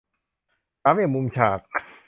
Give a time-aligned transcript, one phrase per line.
[0.81, 1.59] สามเหลี่ยมมุมฉาก